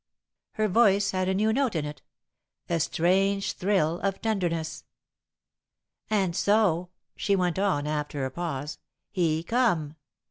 [0.53, 2.01] '"Her voice had a new note in it
[2.67, 4.83] a strange thrill of tenderness.
[6.09, 8.79] "And so," she went on, after a pause,
[9.11, 9.95] "he come.